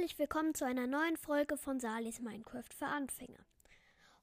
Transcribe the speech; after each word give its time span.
herzlich 0.00 0.18
willkommen 0.18 0.54
zu 0.54 0.64
einer 0.64 0.86
neuen 0.86 1.18
Folge 1.18 1.58
von 1.58 1.78
Salis 1.78 2.20
Minecraft 2.20 2.72
für 2.74 2.86
Anfänger. 2.86 3.44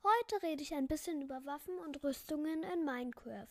Heute 0.02 0.42
rede 0.42 0.63
ich 0.63 0.74
ein 0.74 0.88
bisschen 0.88 1.22
über 1.22 1.46
Waffen 1.46 1.78
und 1.78 2.04
Rüstungen 2.04 2.63
in 2.63 2.84
Minecraft. 2.84 3.46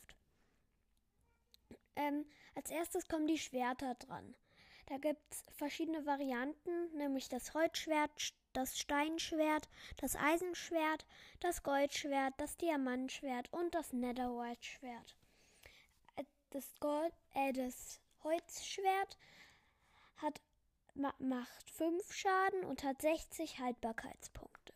Ähm, 1.95 2.27
als 2.57 2.71
erstes 2.71 3.07
kommen 3.07 3.29
die 3.29 3.39
Schwerter 3.39 3.95
dran. 3.95 4.35
Da 4.87 4.97
gibt 4.97 5.21
es 5.31 5.45
verschiedene 5.57 6.05
Varianten, 6.05 6.97
nämlich 6.97 7.29
das 7.29 7.55
Holzschwert, 7.55 8.11
das 8.53 8.77
Steinschwert, 8.77 9.69
das 9.99 10.17
Eisenschwert, 10.17 11.07
das 11.39 11.63
Goldschwert, 11.63 12.35
das 12.39 12.57
Diamantschwert 12.57 13.53
und 13.53 13.73
das 13.73 13.93
Netherite-Schwert. 13.93 15.15
Äh, 16.17 16.25
das, 16.51 16.75
äh, 17.35 17.53
das 17.53 18.01
Holzschwert 18.25 19.17
hat 20.17 20.41
macht 20.97 21.71
5 21.71 22.13
Schaden 22.13 22.65
und 22.65 22.83
hat 22.85 23.03
60 23.03 23.61
Haltbarkeitspunkte. 23.61 24.73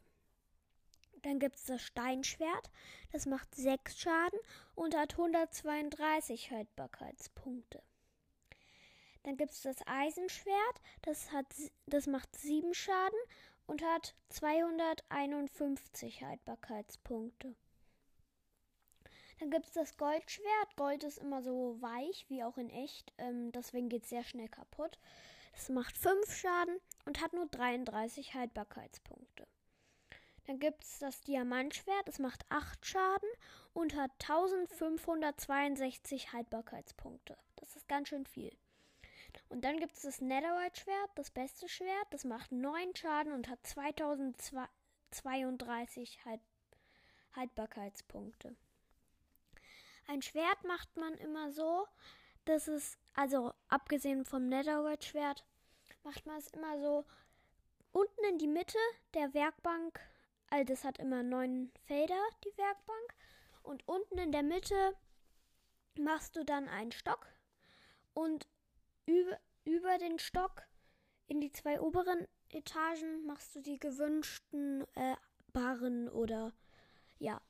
Dann 1.22 1.38
gibt 1.38 1.56
es 1.56 1.64
das 1.64 1.82
Steinschwert, 1.82 2.70
das 3.12 3.26
macht 3.26 3.54
6 3.54 3.98
Schaden 3.98 4.38
und 4.74 4.96
hat 4.96 5.12
132 5.12 6.50
Haltbarkeitspunkte. 6.50 7.82
Dann 9.22 9.36
gibt 9.36 9.50
es 9.50 9.60
das 9.62 9.86
Eisenschwert, 9.86 10.80
das, 11.02 11.30
hat, 11.30 11.46
das 11.86 12.06
macht 12.06 12.34
7 12.36 12.72
Schaden 12.72 13.18
und 13.66 13.82
hat 13.82 14.14
251 14.30 16.22
Haltbarkeitspunkte. 16.24 17.54
Dann 19.38 19.50
gibt 19.50 19.66
es 19.66 19.72
das 19.72 19.96
Goldschwert. 19.96 20.76
Gold 20.76 21.04
ist 21.04 21.18
immer 21.18 21.42
so 21.42 21.80
weich, 21.80 22.26
wie 22.28 22.44
auch 22.44 22.58
in 22.58 22.68
echt. 22.68 23.12
Ähm, 23.16 23.52
deswegen 23.52 23.88
geht 23.88 24.02
es 24.04 24.10
sehr 24.10 24.24
schnell 24.24 24.48
kaputt. 24.48 24.98
Es 25.52 25.68
macht 25.68 25.96
5 25.96 26.34
Schaden 26.34 26.80
und 27.04 27.20
hat 27.20 27.32
nur 27.32 27.46
33 27.46 28.34
Haltbarkeitspunkte. 28.34 29.46
Dann 30.46 30.58
gibt 30.58 30.82
es 30.84 30.98
das 30.98 31.20
Diamantschwert. 31.20 32.08
Es 32.08 32.18
macht 32.18 32.44
8 32.48 32.84
Schaden 32.84 33.28
und 33.72 33.94
hat 33.94 34.10
1562 34.20 36.32
Haltbarkeitspunkte. 36.32 37.38
Das 37.56 37.76
ist 37.76 37.86
ganz 37.88 38.08
schön 38.08 38.26
viel. 38.26 38.56
Und 39.48 39.64
dann 39.64 39.78
gibt 39.78 39.94
es 39.94 40.02
das 40.02 40.20
Netherite-Schwert, 40.20 41.10
das 41.14 41.30
beste 41.30 41.68
Schwert. 41.68 42.08
Das 42.10 42.24
macht 42.24 42.50
9 42.50 42.96
Schaden 42.96 43.32
und 43.32 43.48
hat 43.48 43.64
2032 43.64 46.24
halt 46.24 46.40
Haltbarkeitspunkte. 47.36 48.56
Ein 50.08 50.22
Schwert 50.22 50.64
macht 50.64 50.96
man 50.96 51.14
immer 51.14 51.52
so, 51.52 51.86
dass 52.44 52.66
es, 52.66 52.98
also 53.14 53.52
abgesehen 53.68 54.24
vom 54.24 54.48
Netherite-Schwert, 54.48 55.44
macht 56.02 56.26
man 56.26 56.38
es 56.38 56.48
immer 56.48 56.78
so 56.80 57.04
unten 57.92 58.24
in 58.30 58.38
die 58.38 58.48
Mitte 58.48 58.78
der 59.14 59.34
Werkbank. 59.34 60.00
Also 60.48 60.64
das 60.64 60.84
hat 60.84 60.98
immer 60.98 61.22
neun 61.22 61.72
Felder, 61.86 62.22
die 62.44 62.56
Werkbank. 62.56 63.14
Und 63.62 63.86
unten 63.86 64.18
in 64.18 64.32
der 64.32 64.42
Mitte 64.42 64.96
machst 65.98 66.36
du 66.36 66.44
dann 66.44 66.68
einen 66.68 66.92
Stock 66.92 67.26
und 68.14 68.48
über, 69.06 69.38
über 69.64 69.98
den 69.98 70.18
Stock 70.18 70.62
in 71.26 71.40
die 71.40 71.52
zwei 71.52 71.80
oberen 71.80 72.26
Etagen 72.48 73.24
machst 73.26 73.54
du 73.54 73.60
die 73.60 73.78
gewünschten 73.78 74.84
äh, 74.94 75.16
Barren 75.52 76.08
oder 76.08 76.52
ja, 77.18 77.40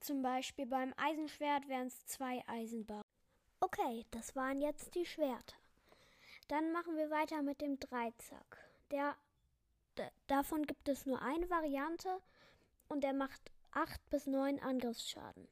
zum 0.00 0.22
Beispiel 0.22 0.66
beim 0.66 0.94
Eisenschwert 0.96 1.68
wären 1.68 1.88
es 1.88 2.06
zwei 2.06 2.42
Eisenbarren. 2.46 3.03
Okay, 3.76 4.06
das 4.12 4.36
waren 4.36 4.60
jetzt 4.60 4.94
die 4.94 5.04
Schwerter. 5.04 5.56
Dann 6.46 6.70
machen 6.70 6.96
wir 6.96 7.10
weiter 7.10 7.42
mit 7.42 7.60
dem 7.60 7.80
Dreizack. 7.80 8.58
Der, 8.92 9.16
davon 10.28 10.64
gibt 10.64 10.88
es 10.88 11.06
nur 11.06 11.20
eine 11.20 11.50
Variante 11.50 12.20
und 12.88 13.02
der 13.02 13.12
macht 13.12 13.50
8 13.72 14.10
bis 14.10 14.28
9 14.28 14.60
Angriffsschaden. 14.60 15.48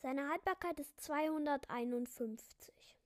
Seine 0.00 0.28
Haltbarkeit 0.28 0.80
ist 0.80 1.00
251. 1.00 2.98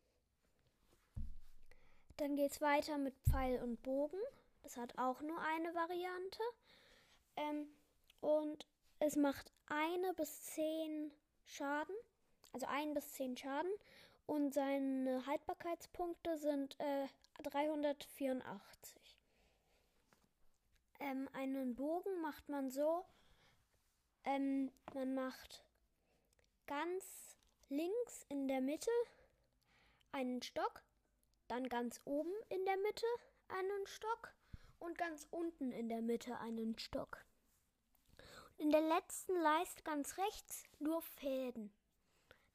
Dann 2.16 2.36
geht 2.36 2.52
es 2.52 2.62
weiter 2.62 2.96
mit 2.96 3.14
Pfeil 3.28 3.62
und 3.62 3.82
Bogen. 3.82 4.20
Das 4.62 4.78
hat 4.78 4.96
auch 4.96 5.20
nur 5.20 5.38
eine 5.38 5.74
Variante. 5.74 6.42
Ähm, 7.36 7.68
und 8.22 8.66
es 9.00 9.16
macht 9.16 9.52
eine 9.66 10.14
bis 10.14 10.44
zehn 10.44 11.12
Schaden, 11.44 11.94
also 12.54 12.64
ein 12.66 12.94
bis 12.94 13.12
zehn 13.12 13.36
Schaden. 13.36 13.70
Und 14.26 14.54
seine 14.54 15.24
Haltbarkeitspunkte 15.26 16.36
sind 16.36 16.78
äh, 16.80 17.06
384. 17.42 19.16
Ähm, 20.98 21.28
einen 21.32 21.74
Bogen 21.74 22.20
macht 22.20 22.48
man 22.48 22.70
so, 22.70 23.04
ähm, 24.24 24.72
man 24.94 25.14
macht 25.14 25.64
ganz 26.66 27.36
links 27.68 28.24
in 28.28 28.48
der 28.48 28.60
Mitte 28.60 28.90
einen 30.12 30.42
Stock, 30.42 30.82
dann 31.48 31.68
ganz 31.68 32.00
oben 32.04 32.32
in 32.48 32.64
der 32.64 32.76
Mitte 32.78 33.06
einen 33.48 33.86
Stock 33.86 34.32
und 34.78 34.98
ganz 34.98 35.26
unten 35.30 35.70
in 35.70 35.88
der 35.88 36.02
Mitte 36.02 36.38
einen 36.40 36.78
Stock. 36.78 37.24
In 38.58 38.70
der 38.70 38.80
letzten 38.80 39.36
Leiste 39.36 39.82
ganz 39.82 40.16
rechts 40.16 40.64
nur 40.78 41.02
Fäden. 41.02 41.72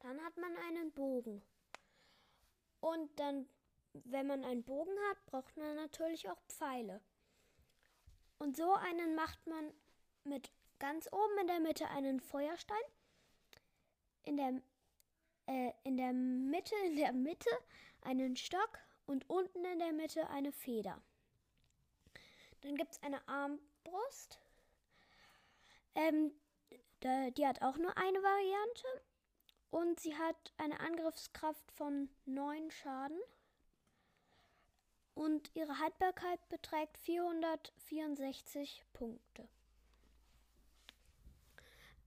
Dann 0.00 0.22
hat 0.24 0.36
man 0.36 0.56
einen 0.68 0.90
Bogen. 0.92 1.42
Und 2.82 3.18
dann, 3.18 3.48
wenn 3.92 4.26
man 4.26 4.44
einen 4.44 4.64
Bogen 4.64 4.92
hat, 5.08 5.24
braucht 5.26 5.56
man 5.56 5.76
natürlich 5.76 6.28
auch 6.28 6.40
Pfeile. 6.48 7.00
Und 8.38 8.56
so 8.56 8.74
einen 8.74 9.14
macht 9.14 9.46
man 9.46 9.72
mit 10.24 10.50
ganz 10.80 11.08
oben 11.12 11.38
in 11.40 11.46
der 11.46 11.60
Mitte 11.60 11.88
einen 11.88 12.18
Feuerstein, 12.18 12.82
in 14.24 14.36
der, 14.36 14.60
äh, 15.46 15.72
in 15.84 15.96
der 15.96 16.12
Mitte, 16.12 16.74
in 16.84 16.96
der 16.96 17.12
Mitte 17.12 17.50
einen 18.00 18.36
Stock 18.36 18.78
und 19.06 19.30
unten 19.30 19.64
in 19.64 19.78
der 19.78 19.92
Mitte 19.92 20.28
eine 20.30 20.50
Feder. 20.50 21.00
Dann 22.62 22.74
gibt 22.74 22.92
es 22.92 23.02
eine 23.02 23.26
Armbrust 23.28 24.42
ähm, 25.94 26.32
die 27.36 27.46
hat 27.46 27.62
auch 27.62 27.76
nur 27.76 27.96
eine 27.96 28.22
Variante. 28.22 28.86
Und 29.72 30.00
sie 30.00 30.14
hat 30.14 30.52
eine 30.58 30.78
Angriffskraft 30.80 31.72
von 31.72 32.10
9 32.26 32.70
Schaden. 32.70 33.18
Und 35.14 35.50
ihre 35.54 35.78
Haltbarkeit 35.78 36.46
beträgt 36.50 36.98
464 36.98 38.84
Punkte. 38.92 39.48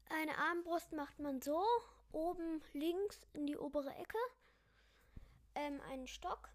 Eine 0.09 0.37
Armbrust 0.37 0.91
macht 0.91 1.17
man 1.17 1.41
so, 1.41 1.65
oben 2.11 2.61
links 2.73 3.19
in 3.33 3.47
die 3.47 3.57
obere 3.57 3.95
Ecke, 3.95 4.19
ähm, 5.55 5.81
einen 5.89 6.07
Stock, 6.07 6.49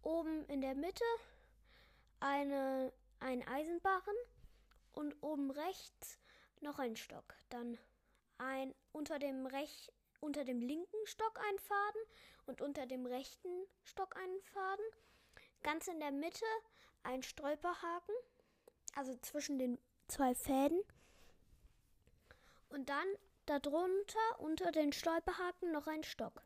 oben 0.00 0.46
in 0.46 0.62
der 0.62 0.74
Mitte 0.74 1.04
eine, 2.20 2.90
ein 3.20 3.46
Eisenbarren 3.46 4.16
und 4.92 5.14
oben 5.22 5.50
rechts 5.50 6.18
noch 6.62 6.78
ein 6.78 6.96
Stock, 6.96 7.34
dann 7.50 7.76
ein 8.38 8.74
unter 8.92 9.18
dem 9.18 9.44
rech 9.44 9.92
unter 10.20 10.44
dem 10.44 10.60
linken 10.60 11.06
Stock 11.06 11.38
ein 11.48 11.58
Faden 11.58 12.02
und 12.46 12.60
unter 12.60 12.86
dem 12.86 13.06
rechten 13.06 13.66
Stock 13.84 14.16
einen 14.16 14.40
Faden. 14.42 14.84
Ganz 15.62 15.88
in 15.88 16.00
der 16.00 16.12
Mitte 16.12 16.44
ein 17.02 17.22
Stolperhaken, 17.22 18.14
also 18.94 19.16
zwischen 19.16 19.58
den 19.58 19.78
zwei 20.08 20.34
Fäden. 20.34 20.80
Und 22.68 22.88
dann 22.88 23.06
darunter 23.46 24.38
unter 24.38 24.72
den 24.72 24.92
Stolperhaken 24.92 25.72
noch 25.72 25.86
ein 25.86 26.04
Stock. 26.04 26.42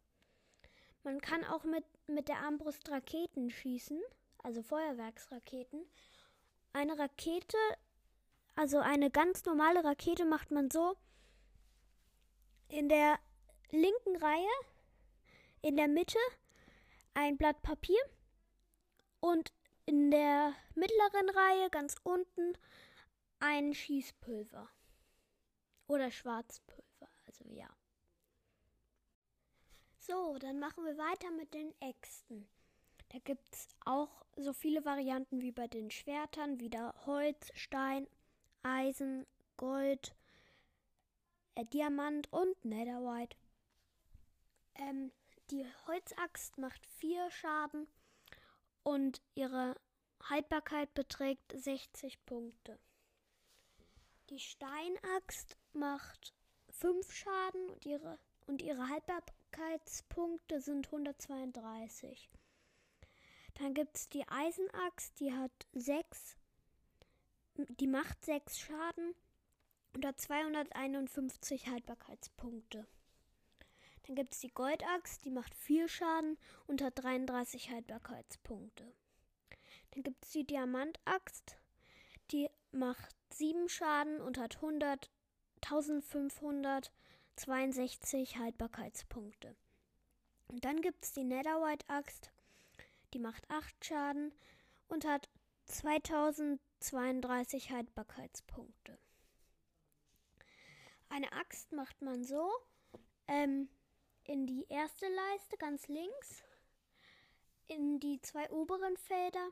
Man 1.02 1.20
kann 1.20 1.44
auch 1.44 1.64
mit, 1.64 1.84
mit 2.06 2.28
der 2.28 2.38
Armbrust 2.38 2.88
Raketen 2.88 3.50
schießen, 3.50 4.00
also 4.38 4.62
Feuerwerksraketen. 4.62 5.84
Eine 6.72 6.98
Rakete 6.98 7.58
also 8.54 8.78
eine 8.78 9.10
ganz 9.10 9.44
normale 9.44 9.82
Rakete 9.82 10.24
macht 10.24 10.50
man 10.50 10.70
so. 10.70 10.96
In 12.68 12.88
der 12.88 13.18
linken 13.72 14.16
Reihe, 14.16 14.48
in 15.62 15.76
der 15.76 15.88
Mitte 15.88 16.18
ein 17.14 17.36
Blatt 17.36 17.62
Papier 17.62 18.00
und 19.20 19.52
in 19.86 20.10
der 20.10 20.54
mittleren 20.74 21.30
Reihe 21.30 21.70
ganz 21.70 21.96
unten 22.04 22.56
ein 23.40 23.74
Schießpulver. 23.74 24.68
Oder 25.88 26.10
Schwarzpulver, 26.10 27.08
also 27.26 27.44
ja. 27.48 27.68
So, 29.98 30.38
dann 30.38 30.58
machen 30.58 30.84
wir 30.84 30.96
weiter 30.96 31.30
mit 31.32 31.52
den 31.52 31.74
Äxten. 31.80 32.48
Da 33.10 33.18
gibt 33.18 33.52
es 33.52 33.68
auch 33.84 34.24
so 34.36 34.52
viele 34.52 34.84
Varianten 34.84 35.42
wie 35.42 35.52
bei 35.52 35.66
den 35.66 35.90
Schwertern, 35.90 36.60
wieder 36.60 36.94
Holz, 37.04 37.50
Stein 37.54 38.06
Eisen, 38.62 39.26
Gold, 39.56 40.14
äh, 41.54 41.64
Diamant 41.66 42.32
und 42.32 42.64
Netherite. 42.64 43.36
Ähm, 44.74 45.12
die 45.50 45.66
Holzaxt 45.86 46.58
macht 46.58 46.86
vier 46.86 47.30
Schaden 47.30 47.86
und 48.82 49.20
ihre 49.34 49.76
Haltbarkeit 50.28 50.94
beträgt 50.94 51.52
60 51.54 52.24
Punkte. 52.24 52.78
Die 54.30 54.38
Steinaxt 54.38 55.56
macht 55.72 56.32
5 56.70 57.12
Schaden 57.12 57.68
und 57.70 57.84
ihre, 57.84 58.18
und 58.46 58.62
ihre 58.62 58.88
Haltbarkeitspunkte 58.88 60.60
sind 60.60 60.86
132. 60.86 62.30
Dann 63.54 63.74
gibt 63.74 63.96
es 63.96 64.08
die 64.08 64.26
Eisenaxt, 64.28 65.20
die 65.20 65.32
hat 65.32 65.52
6, 65.74 66.36
die 67.56 67.86
macht 67.86 68.24
6 68.24 68.58
Schaden 68.58 69.14
und 69.94 70.06
hat 70.06 70.18
251 70.20 71.68
Haltbarkeitspunkte. 71.68 72.86
Dann 74.06 74.16
gibt 74.16 74.34
es 74.34 74.40
die 74.40 74.52
Goldaxt, 74.52 75.24
die 75.24 75.30
macht 75.30 75.54
4 75.54 75.88
Schaden 75.88 76.36
und 76.66 76.82
hat 76.82 77.02
33 77.02 77.70
Haltbarkeitspunkte. 77.70 78.92
Dann 79.92 80.02
gibt 80.02 80.22
es 80.24 80.32
die 80.32 80.44
Diamantaxt, 80.44 81.56
die 82.30 82.50
macht 82.72 83.16
7 83.30 83.68
Schaden 83.68 84.20
und 84.20 84.38
hat 84.38 84.56
100, 84.56 85.10
1562 85.64 88.38
Haltbarkeitspunkte. 88.38 89.54
Und 90.48 90.64
dann 90.64 90.80
gibt 90.80 91.04
es 91.04 91.12
die 91.12 91.22
Netherwhite 91.24 91.88
Axt, 91.88 92.32
die 93.14 93.18
macht 93.18 93.50
8 93.50 93.84
Schaden 93.84 94.32
und 94.88 95.04
hat 95.06 95.28
2032 95.66 97.70
Haltbarkeitspunkte. 97.70 98.98
Eine 101.08 101.32
Axt 101.32 101.72
macht 101.72 102.02
man 102.02 102.24
so 102.24 102.50
ähm, 103.28 103.68
in 104.24 104.46
die 104.46 104.66
erste 104.68 105.06
Leiste 105.08 105.56
ganz 105.56 105.88
links, 105.88 106.44
in 107.68 108.00
die 108.00 108.20
zwei 108.20 108.50
oberen 108.50 108.96
Felder 108.96 109.50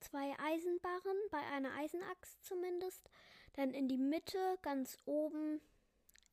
zwei 0.00 0.34
Eisenbarren, 0.38 1.16
bei 1.30 1.38
einer 1.52 1.74
Eisenaxt 1.76 2.42
zumindest, 2.44 3.08
dann 3.54 3.70
in 3.70 3.88
die 3.88 3.98
Mitte 3.98 4.58
ganz 4.62 4.98
oben 5.04 5.60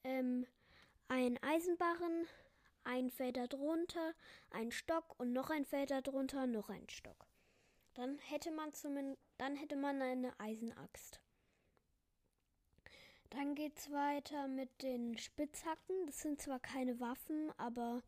ähm, 0.03 0.47
ein 1.07 1.41
Eisenbarren, 1.43 2.27
ein 2.83 3.09
Feld 3.09 3.37
darunter, 3.37 4.13
ein 4.51 4.71
Stock 4.71 5.19
und 5.19 5.33
noch 5.33 5.49
ein 5.49 5.65
Feld 5.65 5.91
darunter, 5.91 6.47
noch 6.47 6.69
ein 6.69 6.87
Stock. 6.89 7.27
Dann 7.93 8.17
hätte 8.19 8.51
man 8.51 8.73
zumindest, 8.73 9.21
dann 9.37 9.55
hätte 9.55 9.75
man 9.75 10.01
eine 10.01 10.39
Eisenaxt. 10.39 11.19
Dann 13.29 13.55
geht's 13.55 13.91
weiter 13.91 14.47
mit 14.47 14.81
den 14.81 15.17
Spitzhacken. 15.17 16.05
Das 16.05 16.21
sind 16.21 16.41
zwar 16.41 16.59
keine 16.59 16.99
Waffen, 16.99 17.51
aber 17.57 18.01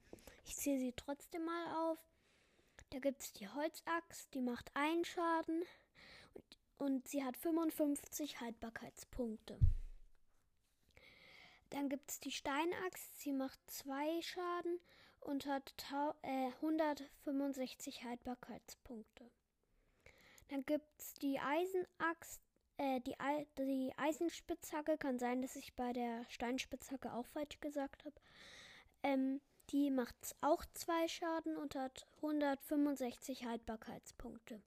ich 0.46 0.56
zähle 0.56 0.80
sie 0.80 0.94
trotzdem 0.94 1.46
mal 1.46 1.92
auf. 1.92 2.00
Da 2.92 3.00
gibt's 3.00 3.34
die 3.34 3.48
Holzaxt, 3.48 4.34
die 4.34 4.42
macht 4.42 4.72
einen 4.76 5.06
Schaden 5.06 5.64
und, 6.34 6.58
und 6.78 7.08
sie 7.08 7.24
hat 7.24 7.38
55 7.38 8.40
Haltbarkeitspunkte. 8.40 9.60
Dann 11.70 11.90
gibt's 11.90 12.20
die 12.20 12.32
Steinaxt, 12.32 13.20
sie 13.20 13.32
macht 13.32 13.60
zwei 13.70 14.22
Schaden 14.22 14.80
und 15.20 15.46
hat 15.46 15.74
äh, 16.24 16.48
165 16.62 18.04
Haltbarkeitspunkte. 18.04 19.30
Dann 20.48 20.66
gibt's 20.66 21.14
die 21.16 21.40
Eisenaxt, 21.40 22.42
äh, 22.80 23.02
die, 23.02 23.16
die 23.58 23.94
Eisenspitzhacke, 23.98 24.98
kann 24.98 25.20
sein, 25.20 25.42
dass 25.42 25.58
ich 25.58 25.76
bei 25.76 25.94
der 25.94 26.26
Steinspitzhacke 26.30 27.14
auch 27.14 27.28
falsch 27.28 27.60
gesagt 27.60 28.06
habe. 28.06 28.16
Ähm, 29.04 29.42
die 29.72 29.92
macht 29.92 30.36
auch 30.42 30.66
zwei 30.74 31.08
Schaden 31.08 31.56
und 31.58 31.76
hat 31.76 32.08
165 32.18 33.46
Haltbarkeitspunkte. 33.46 34.62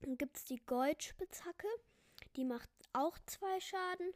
Dann 0.00 0.18
gibt 0.18 0.36
es 0.36 0.44
die 0.44 0.60
Goldspitzhacke, 0.66 1.66
die 2.36 2.44
macht 2.44 2.68
auch 2.92 3.16
zwei 3.24 3.58
Schaden 3.60 4.12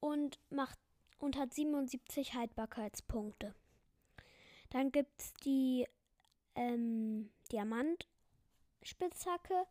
und, 0.00 0.38
macht, 0.50 0.78
und 1.18 1.38
hat 1.38 1.54
77 1.54 2.34
Haltbarkeitspunkte. 2.34 3.54
Dann 4.70 4.90
gibt 4.90 5.20
es 5.20 5.32
die 5.34 5.86
ähm, 6.56 7.30
Diamantspitzhacke 7.52 9.66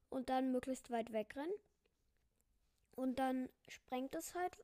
und 0.09 0.29
dann 0.29 0.51
möglichst 0.51 0.89
weit 0.89 1.13
wegrennen. 1.13 1.53
Und 2.95 3.17
dann 3.19 3.49
sprengt 3.67 4.15
es 4.15 4.35
halt 4.35 4.57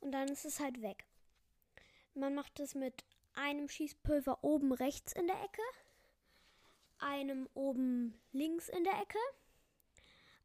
und 0.00 0.12
dann 0.12 0.28
ist 0.28 0.44
es 0.44 0.60
halt 0.60 0.82
weg. 0.82 1.04
Man 2.14 2.34
macht 2.34 2.58
es 2.60 2.74
mit 2.74 3.04
einem 3.34 3.68
Schießpulver 3.68 4.42
oben 4.42 4.72
rechts 4.72 5.12
in 5.12 5.26
der 5.26 5.40
Ecke, 5.42 5.62
einem 6.98 7.48
oben 7.54 8.20
links 8.32 8.68
in 8.68 8.84
der 8.84 9.00
Ecke, 9.00 9.18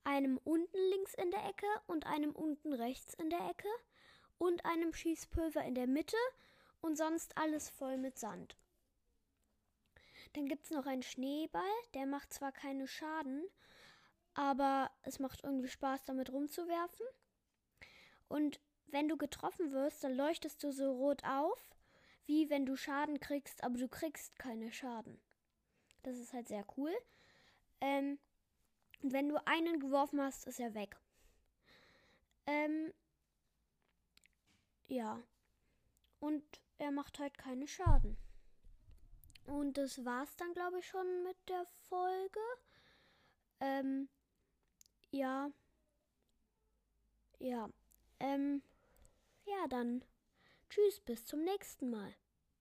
einem 0.04 0.38
unten 0.44 0.78
links 0.90 1.14
in 1.14 1.32
der 1.32 1.46
Ecke 1.46 1.68
und 1.88 2.06
einem 2.06 2.32
unten 2.32 2.74
rechts 2.74 3.14
in 3.14 3.30
der 3.30 3.50
Ecke 3.50 3.68
und 4.38 4.66
einem 4.66 4.94
Schießpulver 4.94 5.64
in 5.64 5.76
der 5.76 5.88
Mitte 5.88 6.18
und 6.82 6.98
sonst 6.98 7.38
alles 7.38 7.70
voll 7.70 7.98
mit 7.98 8.18
Sand. 8.18 8.58
Dann 10.34 10.48
gibt 10.48 10.66
es 10.66 10.72
noch 10.72 10.86
einen 10.86 11.04
Schneeball, 11.04 11.62
der 11.94 12.06
macht 12.06 12.34
zwar 12.34 12.52
keine 12.52 12.88
Schaden, 12.88 13.44
aber 14.34 14.90
es 15.04 15.20
macht 15.20 15.44
irgendwie 15.44 15.68
Spaß, 15.68 16.06
damit 16.06 16.32
rumzuwerfen. 16.32 17.06
Und 18.28 18.62
wenn 18.88 19.10
du 19.10 19.18
getroffen 19.18 19.72
wirst, 19.72 20.04
dann 20.04 20.16
leuchtest 20.16 20.64
du 20.64 20.72
so 20.72 20.92
rot 20.92 21.24
auf, 21.26 21.76
wie 22.26 22.50
wenn 22.50 22.66
du 22.66 22.76
Schaden 22.76 23.20
kriegst, 23.20 23.64
aber 23.64 23.78
du 23.78 23.88
kriegst 23.88 24.40
keine 24.40 24.72
Schaden. 24.72 25.20
Das 26.04 26.18
ist 26.18 26.34
halt 26.34 26.48
sehr 26.48 26.66
cool. 26.78 26.94
Ähm, 27.80 28.20
und 29.02 29.14
wenn 29.14 29.30
du 29.30 29.46
einen 29.48 29.80
geworfen 29.80 30.22
hast, 30.22 30.48
ist 30.48 30.60
er 30.60 30.74
weg. 30.74 30.98
Ähm, 32.46 32.94
ja. 34.88 35.22
Und 36.20 36.44
er 36.78 36.92
macht 36.92 37.20
halt 37.20 37.38
keine 37.38 37.68
Schaden. 37.68 38.18
Und 39.46 39.78
das 39.78 40.06
war's 40.06 40.36
dann, 40.36 40.54
glaube 40.54 40.80
ich, 40.80 40.88
schon 40.88 41.24
mit 41.24 41.38
der 41.50 41.66
Folge. 41.90 42.40
Ähm, 43.60 44.10
ja. 45.12 45.52
Ja, 47.40 47.70
ähm, 48.20 48.62
ja, 49.46 49.68
dann 49.68 50.04
tschüss, 50.70 51.00
bis 51.00 51.26
zum 51.26 51.44
nächsten 51.44 51.90
Mal. 51.90 52.14